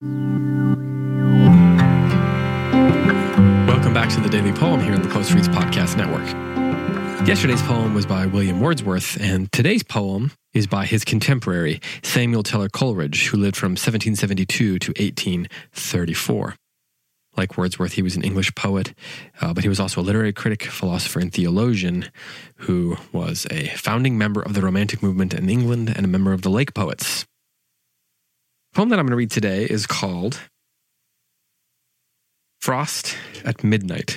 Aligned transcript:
Welcome 0.00 0.22
back 3.92 4.08
to 4.10 4.20
the 4.20 4.28
Daily 4.30 4.52
Poem 4.52 4.78
here 4.78 4.94
on 4.94 5.02
the 5.02 5.08
Close 5.08 5.32
Reads 5.32 5.48
Podcast 5.48 5.96
Network. 5.96 6.24
Yesterday's 7.26 7.62
poem 7.62 7.94
was 7.94 8.06
by 8.06 8.26
William 8.26 8.60
Wordsworth, 8.60 9.20
and 9.20 9.50
today's 9.50 9.82
poem 9.82 10.30
is 10.52 10.68
by 10.68 10.86
his 10.86 11.04
contemporary, 11.04 11.80
Samuel 12.04 12.44
Taylor 12.44 12.68
Coleridge, 12.68 13.26
who 13.26 13.38
lived 13.38 13.56
from 13.56 13.72
1772 13.72 14.78
to 14.78 14.90
1834. 14.90 16.54
Like 17.36 17.58
Wordsworth, 17.58 17.94
he 17.94 18.02
was 18.02 18.14
an 18.14 18.22
English 18.22 18.54
poet, 18.54 18.94
uh, 19.40 19.52
but 19.52 19.64
he 19.64 19.68
was 19.68 19.80
also 19.80 20.00
a 20.00 20.02
literary 20.02 20.32
critic, 20.32 20.62
philosopher, 20.62 21.18
and 21.18 21.32
theologian 21.32 22.08
who 22.58 22.96
was 23.10 23.48
a 23.50 23.66
founding 23.70 24.16
member 24.16 24.42
of 24.42 24.54
the 24.54 24.62
Romantic 24.62 25.02
movement 25.02 25.34
in 25.34 25.50
England 25.50 25.92
and 25.96 26.04
a 26.04 26.08
member 26.08 26.32
of 26.32 26.42
the 26.42 26.50
Lake 26.50 26.72
Poets. 26.72 27.26
Poem 28.74 28.90
that 28.90 28.98
I'm 28.98 29.06
going 29.06 29.12
to 29.12 29.16
read 29.16 29.30
today 29.30 29.64
is 29.64 29.86
called 29.86 30.40
Frost 32.60 33.16
at 33.44 33.64
Midnight. 33.64 34.16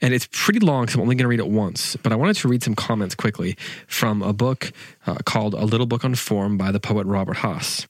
And 0.00 0.12
it's 0.12 0.28
pretty 0.30 0.60
long, 0.60 0.88
so 0.88 0.98
I'm 0.98 1.02
only 1.02 1.14
going 1.14 1.24
to 1.24 1.28
read 1.28 1.40
it 1.40 1.48
once. 1.48 1.96
But 1.96 2.12
I 2.12 2.16
wanted 2.16 2.36
to 2.36 2.48
read 2.48 2.62
some 2.62 2.74
comments 2.74 3.14
quickly 3.14 3.56
from 3.86 4.22
a 4.22 4.32
book 4.32 4.72
uh, 5.06 5.16
called 5.24 5.54
A 5.54 5.64
Little 5.64 5.86
Book 5.86 6.04
on 6.04 6.14
Form 6.14 6.58
by 6.58 6.72
the 6.72 6.80
poet 6.80 7.06
Robert 7.06 7.38
Hass. 7.38 7.86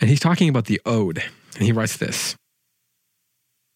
And 0.00 0.10
he's 0.10 0.20
talking 0.20 0.48
about 0.48 0.66
the 0.66 0.80
ode. 0.84 1.22
And 1.54 1.64
he 1.64 1.72
writes 1.72 1.96
this 1.96 2.36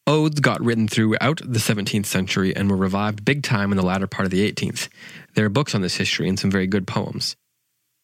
Odes 0.06 0.40
got 0.40 0.60
written 0.60 0.88
throughout 0.88 1.40
the 1.44 1.58
17th 1.58 2.06
century 2.06 2.54
and 2.54 2.70
were 2.70 2.76
revived 2.76 3.24
big 3.24 3.42
time 3.42 3.70
in 3.70 3.76
the 3.76 3.84
latter 3.84 4.06
part 4.06 4.26
of 4.26 4.30
the 4.30 4.50
18th. 4.50 4.88
There 5.34 5.46
are 5.46 5.50
books 5.50 5.74
on 5.74 5.82
this 5.82 5.96
history 5.96 6.28
and 6.28 6.38
some 6.38 6.50
very 6.50 6.66
good 6.66 6.86
poems. 6.86 7.36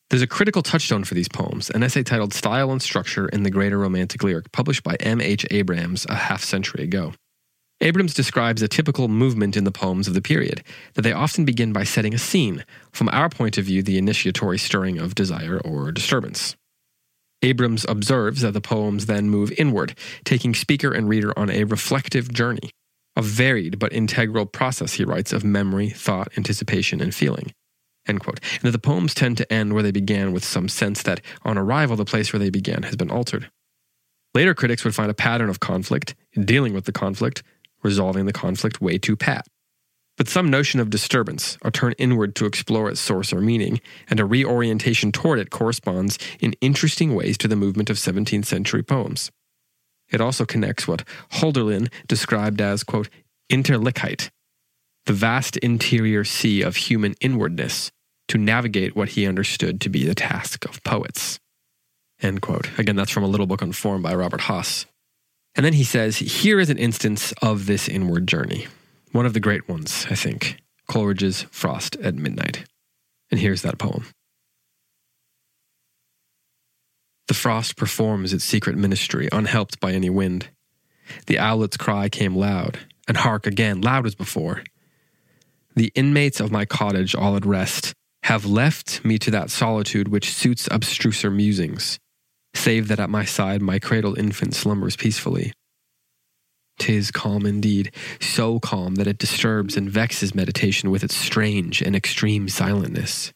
There's 0.09 0.23
a 0.23 0.28
critical 0.28 0.62
touchstone 0.62 1.02
for 1.02 1.15
these 1.15 1.28
poems, 1.28 1.69
an 1.70 1.83
essay 1.83 2.05
titled 2.05 2.33
Style 2.33 2.70
and 2.70 2.80
Structure 2.80 3.27
in 3.28 3.42
the 3.42 3.51
Greater 3.51 3.77
Romantic 3.77 4.23
Lyric, 4.23 4.52
published 4.52 4.84
by 4.84 4.95
M. 5.01 5.20
H. 5.20 5.45
Abrams 5.51 6.06
a 6.09 6.14
half 6.14 6.45
century 6.45 6.84
ago. 6.84 7.12
Abrams 7.80 8.14
describes 8.14 8.62
a 8.62 8.69
typical 8.69 9.08
movement 9.08 9.56
in 9.56 9.64
the 9.64 9.72
poems 9.72 10.06
of 10.06 10.14
the 10.14 10.22
period, 10.22 10.62
that 10.94 11.03
they 11.03 11.12
often 11.12 11.44
begin 11.44 11.72
by 11.72 11.83
setting 11.83 12.14
a 12.14 12.19
scene, 12.19 12.64
from 12.92 13.08
our 13.08 13.28
point 13.28 13.58
of 13.58 13.64
view, 13.64 13.83
the 13.83 13.98
initiatory 13.98 14.58
stirring 14.58 14.98
of 14.98 15.16
desire 15.16 15.61
or 15.64 15.91
disturbance. 15.91 16.55
Abrams 17.42 17.84
observes 17.88 18.42
that 18.42 18.55
the 18.55 18.61
poems 18.61 19.06
then 19.06 19.28
move 19.28 19.53
inward, 19.59 19.98
taking 20.25 20.55
speaker 20.55 20.92
and 20.92 21.09
reader 21.09 21.36
on 21.36 21.50
a 21.50 21.64
reflective 21.64 22.33
journey, 22.33 22.70
a 23.16 23.22
varied 23.22 23.81
but 23.81 23.92
integral 23.92 24.47
process, 24.47 24.94
he 24.94 25.05
writes, 25.05 25.33
of 25.33 25.42
memory, 25.42 25.91
thought, 25.91 26.28
anticipation, 26.36 27.00
and 27.00 27.12
feeling. 27.12 27.53
End 28.07 28.21
quote. 28.21 28.41
And 28.55 28.62
that 28.62 28.71
the 28.71 28.79
poems 28.79 29.15
tend 29.15 29.37
to 29.39 29.53
end 29.53 29.73
where 29.73 29.83
they 29.83 29.91
began 29.91 30.33
with 30.33 30.45
some 30.45 30.69
sense 30.69 31.03
that, 31.03 31.21
on 31.43 31.59
arrival, 31.59 31.97
the 31.97 32.05
place 32.05 32.33
where 32.33 32.41
they 32.41 32.51
began 32.51 32.85
has 32.85 32.97
been 32.97 33.11
altered. 33.11 33.51
Later 34.35 34.55
critics 34.55 34.85
would 34.85 34.95
find 34.95 35.11
a 35.11 35.15
pattern 35.15 35.49
of 35.49 35.61
conflict, 35.61 36.15
in 36.34 36.45
dealing 36.45 36.75
with 36.75 36.84
the 36.84 36.93
conflict, 36.93 37.43
resolving 37.83 38.27
the 38.27 38.33
conflict 38.33 38.81
way 38.81 38.99
too 38.99 39.17
pat. 39.17 39.47
But 40.17 40.29
some 40.29 40.51
notion 40.51 40.81
of 40.81 40.89
disturbance, 40.89 41.59
a 41.62 41.71
turn 41.71 41.93
inward 41.99 42.34
to 42.37 42.47
explore 42.47 42.89
its 42.89 43.01
source 43.01 43.33
or 43.33 43.41
meaning, 43.41 43.81
and 44.09 44.19
a 44.19 44.25
reorientation 44.25 45.12
toward 45.12 45.39
it 45.39 45.51
corresponds 45.51 46.19
in 46.41 46.55
interesting 46.61 47.15
ways 47.15 47.37
to 47.39 47.49
the 47.49 47.57
movement 47.57 47.91
of 47.91 47.97
17th 47.97 48.47
century 48.47 48.83
poems. 48.83 49.31
It 50.11 50.21
also 50.21 50.47
connects 50.47 50.89
what 50.89 51.07
Hölderlin 51.33 51.93
described 52.07 52.61
as, 52.61 52.84
quote, 52.84 53.09
Innerlichkeit, 53.51 54.31
the 55.05 55.12
vast 55.12 55.57
interior 55.59 56.25
sea 56.25 56.62
of 56.62 56.77
human 56.77 57.15
inwardness, 57.21 57.91
to 58.28 58.38
navigate 58.38 58.96
what 58.96 59.10
he 59.10 59.27
understood 59.27 59.80
to 59.80 59.88
be 59.88 60.05
the 60.05 60.14
task 60.14 60.64
of 60.64 60.82
poets. 60.82 61.38
End 62.20 62.41
quote. 62.41 62.70
Again, 62.78 62.96
that's 62.96 63.10
from 63.10 63.24
a 63.24 63.28
little 63.28 63.46
book 63.46 63.62
on 63.62 63.72
form 63.72 64.02
by 64.02 64.14
Robert 64.14 64.42
Hass. 64.42 64.86
And 65.55 65.64
then 65.64 65.74
he 65.74 65.84
says, 65.84 66.19
Here 66.19 66.60
is 66.60 66.70
an 66.70 66.78
instance 66.78 67.32
of 67.42 67.66
this 67.66 67.88
inward 67.88 68.27
journey. 68.27 68.66
One 69.12 69.27
of 69.27 69.32
the 69.32 69.41
great 69.41 69.69
ones, 69.69 70.06
I 70.10 70.14
think. 70.14 70.58
Coleridge's 70.88 71.47
Frost 71.50 71.97
at 71.97 72.14
Midnight. 72.14 72.65
And 73.31 73.41
here's 73.41 73.62
that 73.62 73.78
poem. 73.78 74.06
The 77.28 77.34
frost 77.34 77.76
performs 77.76 78.32
its 78.32 78.44
secret 78.44 78.76
ministry, 78.76 79.28
unhelped 79.32 79.81
by 79.81 79.92
any 79.92 80.10
wind. 80.10 80.48
The 81.26 81.38
owlet's 81.38 81.76
cry 81.76 82.09
came 82.09 82.36
loud, 82.36 82.78
and 83.09 83.16
hark 83.16 83.47
again, 83.47 83.81
loud 83.81 84.06
as 84.06 84.15
before. 84.15 84.62
The 85.75 85.91
inmates 85.94 86.38
of 86.41 86.53
my 86.53 86.65
cottage, 86.65 87.15
all 87.15 87.36
at 87.36 87.44
rest, 87.44 87.94
have 88.26 88.44
left 88.44 89.04
me 89.04 89.20
to 89.20 89.31
that 89.31 89.50
solitude 89.50 90.09
which 90.09 90.34
suits 90.34 90.69
abstruser 90.70 91.32
musings, 91.32 91.97
save 92.54 92.88
that 92.88 92.98
at 92.98 93.09
my 93.09 93.25
side 93.25 93.62
my 93.62 93.78
cradled 93.78 94.19
infant 94.19 94.53
slumbers 94.53 94.97
peacefully. 94.97 95.53
Tis 96.81 97.12
calm 97.12 97.47
indeed, 97.47 97.92
so 98.20 98.59
calm 98.59 98.97
that 98.97 99.06
it 99.06 99.19
disturbs 99.19 99.76
and 99.76 99.88
vexes 99.88 100.34
meditation 100.34 100.91
with 100.91 101.04
its 101.04 101.15
strange 101.15 101.81
and 101.81 101.94
extreme 101.94 102.48
silentness. 102.48 103.32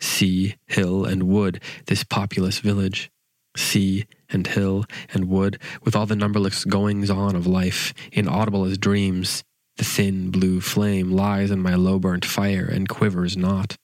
Sea, 0.00 0.54
hill, 0.66 1.04
and 1.04 1.24
wood, 1.24 1.60
this 1.84 2.02
populous 2.02 2.58
village. 2.58 3.10
Sea 3.54 4.06
and 4.30 4.46
hill 4.46 4.86
and 5.12 5.28
wood, 5.28 5.58
with 5.84 5.94
all 5.94 6.06
the 6.06 6.16
numberless 6.16 6.64
goings 6.64 7.10
on 7.10 7.36
of 7.36 7.46
life, 7.46 7.92
inaudible 8.12 8.64
as 8.64 8.78
dreams. 8.78 9.44
The 9.76 9.84
thin 9.84 10.30
blue 10.30 10.62
flame 10.62 11.10
lies 11.12 11.50
in 11.50 11.60
my 11.60 11.74
low 11.74 11.98
burnt 11.98 12.24
fire 12.24 12.64
and 12.64 12.88
quivers 12.88 13.36
not. 13.36 13.76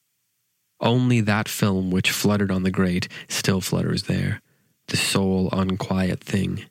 Only 0.80 1.20
that 1.22 1.48
film 1.48 1.90
which 1.90 2.10
fluttered 2.10 2.50
on 2.50 2.62
the 2.62 2.70
grate 2.70 3.08
still 3.28 3.60
flutters 3.60 4.04
there, 4.04 4.42
the 4.88 4.96
sole 4.96 5.48
unquiet 5.52 6.20
thing. 6.20 6.66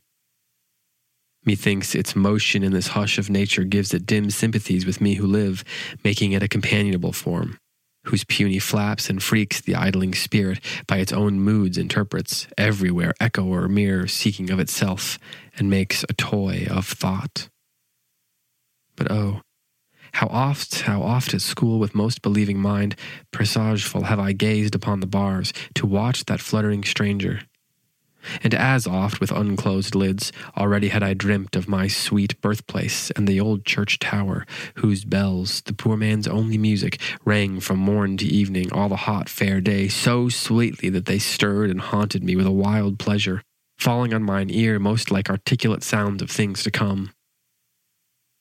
Methinks 1.44 1.94
its 1.94 2.16
motion 2.16 2.64
in 2.64 2.72
this 2.72 2.88
hush 2.90 3.18
of 3.18 3.30
nature 3.30 3.64
gives 3.64 3.94
it 3.94 4.06
dim 4.06 4.30
sympathies 4.32 4.86
with 4.86 5.00
me 5.00 5.16
who 5.16 5.28
live, 5.28 5.64
making 6.04 6.32
it 6.32 6.42
a 6.42 6.48
companionable 6.48 7.14
form, 7.14 7.58
whose 8.06 8.24
puny 8.24 8.60
flaps 8.60 9.10
and 9.10 9.22
freaks 9.22 9.62
the 9.62 9.76
idling 9.76 10.14
spirit 10.14 10.60
by 10.88 10.98
its 10.98 11.14
own 11.14 11.40
moods 11.40 11.78
interprets, 11.78 12.48
everywhere 12.58 13.14
echo 13.20 13.46
or 13.46 13.68
mirror 13.68 14.08
seeking 14.08 14.50
of 14.50 14.60
itself, 14.60 15.20
and 15.58 15.70
makes 15.70 16.04
a 16.10 16.14
toy 16.14 16.66
of 16.70 16.88
thought. 16.88 17.50
But 18.96 19.12
oh, 19.12 19.42
how 20.16 20.28
oft, 20.28 20.82
how 20.82 21.02
oft 21.02 21.34
at 21.34 21.42
school 21.42 21.78
with 21.78 21.94
most 21.94 22.22
believing 22.22 22.58
mind, 22.58 22.96
presageful 23.32 24.04
have 24.04 24.18
I 24.18 24.32
gazed 24.32 24.74
upon 24.74 25.02
the 25.02 25.08
bars 25.08 25.52
to 25.74 25.86
watch 25.86 26.24
that 26.26 26.40
fluttering 26.40 26.86
stranger, 26.86 27.42
and 28.42 28.54
as 28.54 28.88
oft 28.88 29.20
with 29.20 29.30
unclosed 29.30 29.94
lids 29.94 30.32
already 30.56 30.88
had 30.88 31.04
I 31.04 31.16
dreamt 31.16 31.58
of 31.58 31.68
my 31.68 31.90
sweet 31.90 32.40
birthplace 32.40 33.12
and 33.12 33.28
the 33.28 33.42
old 33.42 33.66
church 33.66 34.00
tower, 34.00 34.46
whose 34.76 35.04
bells, 35.04 35.60
the 35.64 35.74
poor 35.74 35.98
man's 35.98 36.30
only 36.30 36.58
music, 36.58 37.02
rang 37.26 37.60
from 37.60 37.80
morn 37.80 38.16
to 38.16 38.26
evening 38.26 38.72
all 38.72 38.88
the 38.88 38.96
hot 38.96 39.28
fair 39.28 39.60
day 39.60 39.90
so 39.90 40.30
sweetly 40.30 40.88
that 40.88 41.08
they 41.08 41.20
stirred 41.20 41.70
and 41.70 41.82
haunted 41.82 42.24
me 42.24 42.38
with 42.38 42.46
a 42.46 42.52
wild 42.52 43.00
pleasure, 43.00 43.42
falling 43.78 44.14
on 44.14 44.24
mine 44.24 44.50
ear 44.50 44.80
most 44.80 45.12
like 45.12 45.30
articulate 45.30 45.84
sounds 45.84 46.22
of 46.22 46.32
things 46.32 46.64
to 46.64 46.72
come. 46.72 47.12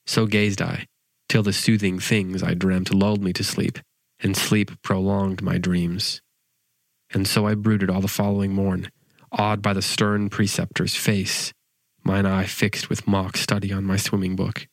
So 0.07 0.27
gazed 0.27 0.63
I, 0.63 0.87
till 1.29 1.43
the 1.43 1.53
soothing 1.53 1.99
things 1.99 2.43
I 2.43 2.55
dreamt 2.55 2.93
lulled 2.93 3.23
me 3.23 3.33
to 3.35 3.45
sleep, 3.45 3.79
and 4.21 4.37
sleep 4.37 4.71
prolonged 4.83 5.43
my 5.43 5.59
dreams. 5.59 6.21
And 7.13 7.27
so 7.27 7.47
I 7.47 7.55
brooded 7.55 7.91
all 7.91 8.01
the 8.01 8.09
following 8.09 8.53
morn, 8.53 8.91
awed 9.33 9.63
by 9.63 9.73
the 9.73 9.83
stern 9.83 10.29
preceptor's 10.31 10.95
face, 10.95 11.53
mine 12.03 12.27
eye 12.27 12.45
fixed 12.45 12.89
with 12.91 13.07
mock 13.07 13.37
study 13.37 13.73
on 13.73 13.85
my 13.85 13.97
swimming 13.97 14.37
book. 14.37 14.67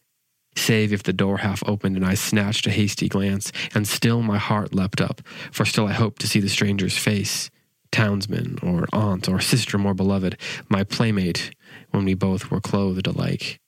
Save 0.56 0.92
if 0.92 1.04
the 1.04 1.14
door 1.14 1.38
half 1.38 1.64
opened 1.66 1.96
and 1.96 2.06
I 2.06 2.16
snatched 2.16 2.68
a 2.68 2.72
hasty 2.72 3.08
glance, 3.08 3.52
and 3.74 3.88
still 3.88 4.22
my 4.22 4.38
heart 4.38 4.76
leapt 4.76 5.00
up, 5.00 5.22
for 5.52 5.64
still 5.64 5.88
I 5.88 5.94
hoped 5.94 6.20
to 6.22 6.28
see 6.28 6.42
the 6.42 6.50
stranger's 6.50 6.98
face, 6.98 7.50
townsman, 7.92 8.60
or 8.62 8.86
aunt, 8.92 9.30
or 9.30 9.40
sister 9.40 9.78
more 9.78 9.94
beloved, 9.94 10.38
my 10.68 10.84
playmate, 10.84 11.52
when 11.92 12.04
we 12.04 12.14
both 12.16 12.52
were 12.52 12.60
clothed 12.60 13.08
alike. 13.08 13.61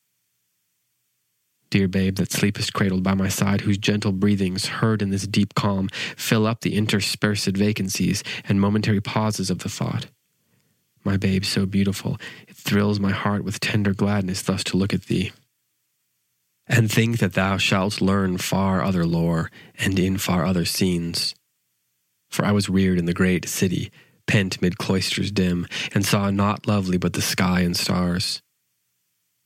Dear 1.74 1.88
babe 1.88 2.18
that 2.18 2.32
sleepest 2.32 2.72
cradled 2.74 3.02
by 3.02 3.16
my 3.16 3.30
side, 3.30 3.62
whose 3.62 3.80
gentle 3.80 4.12
breathings, 4.12 4.68
heard 4.68 5.02
in 5.02 5.10
this 5.10 5.26
deep 5.26 5.56
calm, 5.56 5.90
fill 6.16 6.46
up 6.46 6.62
the 6.62 6.76
interspersed 6.76 7.58
vacancies 7.58 8.24
and 8.48 8.62
momentary 8.62 9.02
pauses 9.02 9.50
of 9.50 9.58
the 9.58 9.70
thought. 9.70 10.06
My 11.04 11.18
babe, 11.18 11.44
so 11.44 11.66
beautiful, 11.66 12.20
it 12.48 12.56
thrills 12.56 13.00
my 13.00 13.10
heart 13.10 13.44
with 13.44 13.60
tender 13.60 13.92
gladness 13.92 14.44
thus 14.44 14.64
to 14.66 14.78
look 14.78 14.94
at 14.94 15.06
thee. 15.06 15.32
And 16.68 16.92
think 16.92 17.18
that 17.18 17.34
thou 17.34 17.58
shalt 17.58 18.02
learn 18.02 18.38
far 18.38 18.84
other 18.84 19.04
lore, 19.04 19.50
and 19.80 19.98
in 19.98 20.20
far 20.20 20.46
other 20.46 20.66
scenes. 20.66 21.34
For 22.30 22.46
I 22.46 22.52
was 22.52 22.70
reared 22.70 23.00
in 23.00 23.06
the 23.06 23.16
great 23.16 23.50
city, 23.50 23.92
pent 24.28 24.62
mid 24.62 24.78
cloisters 24.78 25.32
dim, 25.32 25.66
and 25.96 26.06
saw 26.06 26.30
naught 26.30 26.68
lovely 26.68 27.00
but 27.00 27.14
the 27.14 27.22
sky 27.24 27.62
and 27.62 27.76
stars. 27.76 28.43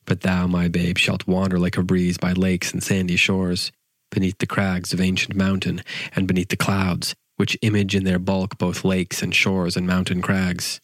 But 0.07 0.21
thou, 0.21 0.47
my 0.47 0.69
babe, 0.69 0.97
shalt 0.97 1.27
wander 1.27 1.59
like 1.59 1.77
a 1.77 1.83
breeze 1.83 2.17
by 2.17 2.33
lakes 2.33 2.73
and 2.73 2.81
sandy 2.83 3.17
shores, 3.17 3.71
beneath 4.09 4.39
the 4.39 4.47
crags 4.47 4.93
of 4.93 5.01
ancient 5.01 5.35
mountain, 5.35 5.83
and 6.15 6.27
beneath 6.27 6.49
the 6.49 6.57
clouds, 6.57 7.13
which 7.35 7.57
image 7.61 7.95
in 7.95 8.05
their 8.05 8.19
bulk 8.19 8.57
both 8.57 8.85
lakes 8.85 9.21
and 9.21 9.35
shores 9.35 9.77
and 9.77 9.85
mountain 9.85 10.23
crags. 10.23 10.81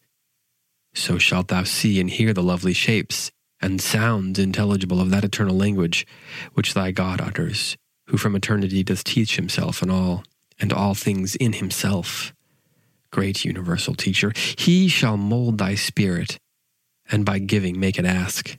so 0.94 1.18
shalt 1.18 1.48
thou 1.48 1.64
see 1.64 2.00
and 2.00 2.10
hear 2.10 2.32
the 2.32 2.42
lovely 2.42 2.72
shapes 2.72 3.30
and 3.60 3.80
sounds 3.80 4.38
intelligible 4.38 5.00
of 5.00 5.10
that 5.10 5.24
eternal 5.24 5.56
language 5.56 6.06
which 6.54 6.74
thy 6.74 6.90
God 6.92 7.20
utters, 7.20 7.76
who 8.08 8.16
from 8.16 8.36
eternity 8.36 8.82
doth 8.84 9.04
teach 9.04 9.36
himself 9.36 9.82
and 9.82 9.90
all, 9.90 10.24
and 10.60 10.72
all 10.72 10.94
things 10.94 11.34
in 11.36 11.54
himself. 11.54 12.34
Great 13.10 13.44
universal 13.44 13.94
teacher, 13.94 14.32
he 14.58 14.88
shall 14.88 15.16
mold 15.16 15.58
thy 15.58 15.74
spirit, 15.74 16.38
and 17.10 17.24
by 17.24 17.38
giving 17.38 17.80
make 17.80 17.98
it 17.98 18.04
ask. 18.04 18.58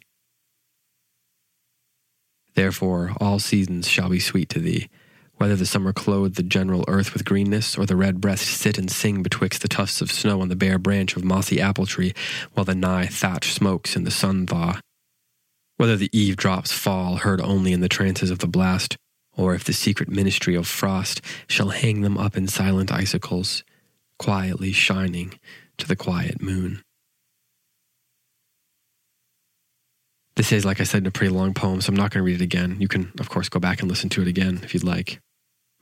Therefore 2.56 3.14
all 3.20 3.40
seasons 3.40 3.88
shall 3.88 4.10
be 4.10 4.20
sweet 4.20 4.50
to 4.50 4.60
thee, 4.60 4.90
whether 5.36 5.56
the 5.56 5.66
summer 5.66 5.92
clothe 5.92 6.36
the 6.36 6.44
general 6.44 6.86
earth 6.88 7.14
with 7.14 7.26
greenness, 7.26 7.78
or 7.78 7.86
the 7.86 7.98
red 7.98 8.22
breast 8.22 8.48
sit 8.48 8.78
and 8.78 8.90
sing 8.90 9.22
betwixt 9.22 9.62
the 9.62 9.68
tufts 9.68 10.02
of 10.02 10.12
snow 10.12 10.42
on 10.42 10.48
the 10.48 10.56
bare 10.56 10.80
branch 10.80 11.16
of 11.16 11.24
mossy 11.24 11.60
apple 11.60 11.86
tree, 11.86 12.14
while 12.54 12.64
the 12.64 12.74
nigh 12.74 13.06
thatch 13.06 13.54
smokes 13.54 13.96
in 13.96 14.06
the 14.06 14.12
sun 14.12 14.48
thaw. 14.48 14.80
Whether 15.78 15.98
the 15.98 16.10
eave 16.18 16.38
drops 16.38 16.72
fall 16.72 17.18
heard 17.18 17.42
only 17.42 17.74
in 17.74 17.82
the 17.82 17.90
trances 17.90 18.32
of 18.32 18.40
the 18.40 18.48
blast, 18.48 18.96
or 19.36 19.54
if 19.54 19.66
the 19.66 19.74
secret 19.74 20.08
ministry 20.08 20.56
of 20.56 20.66
frost 20.66 21.22
shall 21.48 21.70
hang 21.70 22.02
them 22.02 22.18
up 22.18 22.38
in 22.38 22.48
silent 22.48 22.92
icicles, 22.92 23.66
quietly 24.18 24.72
shining 24.72 25.38
to 25.78 25.86
the 25.86 25.98
quiet 25.98 26.42
moon. 26.42 26.82
This 30.36 30.52
is, 30.52 30.66
like 30.66 30.82
I 30.82 30.84
said, 30.84 31.08
a 31.08 31.12
pretty 31.12 31.34
long 31.34 31.54
poem, 31.54 31.80
so 31.80 31.90
I'm 31.90 31.96
not 31.96 32.12
going 32.12 32.20
to 32.20 32.26
read 32.26 32.42
it 32.42 32.44
again. 32.44 32.78
You 32.80 32.88
can, 32.88 33.12
of 33.20 33.30
course, 33.30 33.48
go 33.48 33.60
back 33.60 33.80
and 33.80 33.90
listen 33.90 34.10
to 34.10 34.22
it 34.22 34.28
again 34.28 34.60
if 34.64 34.74
you'd 34.74 34.84
like. 34.84 35.22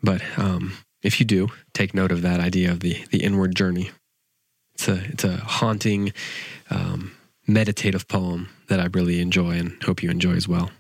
But 0.03 0.21
um, 0.37 0.73
if 1.01 1.19
you 1.19 1.25
do, 1.25 1.49
take 1.73 1.93
note 1.93 2.11
of 2.11 2.21
that 2.21 2.39
idea 2.39 2.71
of 2.71 2.81
the 2.81 3.03
the 3.09 3.23
inward 3.23 3.55
journey. 3.55 3.91
It's 4.75 4.87
a 4.87 5.03
it's 5.05 5.23
a 5.23 5.37
haunting, 5.37 6.13
um, 6.69 7.13
meditative 7.47 8.07
poem 8.07 8.49
that 8.67 8.79
I 8.79 8.85
really 8.93 9.21
enjoy 9.21 9.51
and 9.51 9.81
hope 9.83 10.03
you 10.03 10.09
enjoy 10.09 10.33
as 10.33 10.47
well. 10.47 10.71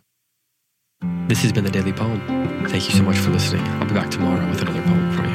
This 1.27 1.41
has 1.41 1.51
been 1.51 1.63
the 1.63 1.71
Daily 1.71 1.93
Poem. 1.93 2.19
Thank 2.67 2.87
you 2.87 2.95
so 2.95 3.03
much 3.03 3.17
for 3.17 3.31
listening. 3.31 3.63
I'll 3.63 3.87
be 3.87 3.93
back 3.93 4.09
tomorrow 4.09 4.47
with 4.49 4.61
another 4.61 4.81
poem 4.83 5.11
for 5.11 5.25
you. 5.25 5.32